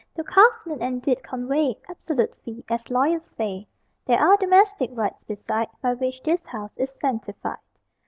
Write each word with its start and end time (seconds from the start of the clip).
Though 0.15 0.23
covenant 0.23 0.81
and 0.81 0.99
deed 0.99 1.21
convey 1.21 1.75
Absolute 1.87 2.33
fee, 2.43 2.65
as 2.67 2.89
lawyers 2.89 3.23
say, 3.23 3.67
There 4.07 4.17
are 4.19 4.35
domestic 4.35 4.89
rites 4.93 5.21
beside 5.25 5.67
By 5.83 5.93
which 5.93 6.23
this 6.23 6.43
house 6.43 6.71
is 6.75 6.91
sanctified. 6.99 7.59